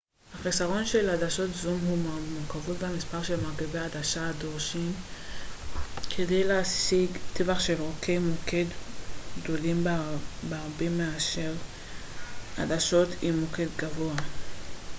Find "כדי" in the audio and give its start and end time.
6.09-6.43